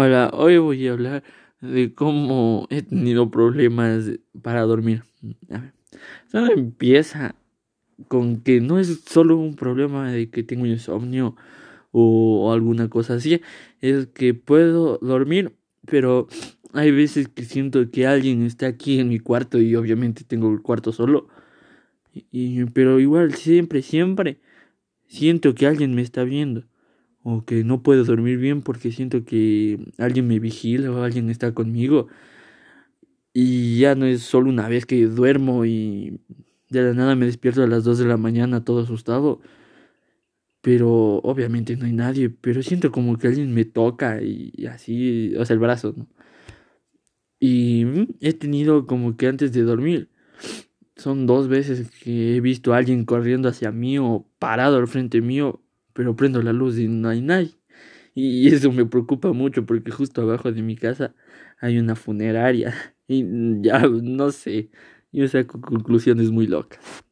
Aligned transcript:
Hola, 0.00 0.30
hoy 0.32 0.58
voy 0.58 0.86
a 0.86 0.92
hablar 0.92 1.24
de 1.60 1.92
cómo 1.92 2.68
he 2.70 2.82
tenido 2.82 3.32
problemas 3.32 4.08
para 4.42 4.62
dormir. 4.62 5.02
A 5.50 6.46
empieza 6.52 7.34
con 8.06 8.40
que 8.42 8.60
no 8.60 8.78
es 8.78 9.00
solo 9.08 9.36
un 9.36 9.56
problema 9.56 10.12
de 10.12 10.30
que 10.30 10.44
tengo 10.44 10.66
insomnio 10.66 11.34
o, 11.90 12.52
alguna 12.52 12.88
cosa 12.88 13.14
así, 13.14 13.40
es 13.80 14.06
que 14.06 14.34
puedo 14.34 14.98
dormir, 14.98 15.56
pero 15.84 16.28
hay 16.74 16.92
veces 16.92 17.26
que 17.26 17.42
siento 17.42 17.90
que 17.90 18.06
alguien 18.06 18.42
está 18.42 18.68
aquí 18.68 19.00
en 19.00 19.08
mi 19.08 19.18
cuarto 19.18 19.58
y 19.60 19.74
obviamente 19.74 20.22
tengo 20.22 20.48
el 20.52 20.62
cuarto 20.62 20.92
solo. 20.92 21.26
Pero 22.72 23.00
igual 23.00 23.34
siempre, 23.34 23.82
siempre 23.82 24.38
siento 25.08 25.56
que 25.56 25.66
alguien 25.66 25.96
me 25.96 26.02
está 26.02 26.22
viendo 26.22 26.66
o 27.22 27.44
que 27.44 27.64
no 27.64 27.82
puedo 27.82 28.04
dormir 28.04 28.38
bien 28.38 28.62
porque 28.62 28.92
siento 28.92 29.24
que 29.24 29.78
alguien 29.98 30.26
me 30.28 30.38
vigila 30.38 30.90
o 30.90 31.02
alguien 31.02 31.30
está 31.30 31.52
conmigo. 31.54 32.08
Y 33.32 33.78
ya 33.78 33.94
no 33.94 34.06
es 34.06 34.22
solo 34.22 34.50
una 34.50 34.68
vez 34.68 34.86
que 34.86 35.06
duermo 35.06 35.64
y 35.64 36.20
de 36.70 36.82
la 36.82 36.94
nada 36.94 37.14
me 37.14 37.26
despierto 37.26 37.62
a 37.62 37.66
las 37.66 37.84
2 37.84 37.98
de 37.98 38.06
la 38.06 38.16
mañana 38.16 38.64
todo 38.64 38.80
asustado. 38.82 39.40
Pero 40.60 41.18
obviamente 41.22 41.76
no 41.76 41.86
hay 41.86 41.92
nadie, 41.92 42.30
pero 42.30 42.62
siento 42.62 42.90
como 42.92 43.16
que 43.18 43.28
alguien 43.28 43.54
me 43.54 43.64
toca 43.64 44.20
y, 44.22 44.66
así, 44.66 45.34
o 45.36 45.44
sea, 45.44 45.54
el 45.54 45.60
brazo. 45.60 45.94
Y 47.40 47.84
mm, 47.84 48.16
he 48.20 48.32
tenido 48.32 48.86
como 48.86 49.16
que 49.16 49.28
antes 49.28 49.52
de 49.52 49.62
dormir, 49.62 50.10
son 50.96 51.26
dos 51.26 51.48
veces 51.48 51.90
que 51.90 52.36
he 52.36 52.40
visto 52.40 52.74
a 52.74 52.78
alguien 52.78 53.04
corriendo 53.04 53.48
hacia 53.48 53.70
mí 53.72 53.98
o 53.98 54.26
parado 54.38 54.76
al 54.78 54.88
frente 54.88 55.20
mío 55.20 55.62
pero 55.98 56.14
prendo 56.14 56.40
la 56.42 56.52
luz 56.52 56.78
y 56.78 56.86
no 56.86 57.08
hay 57.08 57.20
nadie. 57.20 57.50
Y 58.14 58.54
eso 58.54 58.70
me 58.70 58.86
preocupa 58.86 59.32
mucho 59.32 59.66
porque 59.66 59.90
justo 59.90 60.22
abajo 60.22 60.52
de 60.52 60.62
mi 60.62 60.76
casa 60.76 61.12
hay 61.60 61.78
una 61.78 61.96
funeraria 61.96 62.72
y 63.08 63.24
ya 63.62 63.80
no 63.80 64.30
sé, 64.30 64.70
yo 65.12 65.26
saco 65.26 65.60
conclusiones 65.60 66.30
muy 66.30 66.46
locas. 66.46 67.07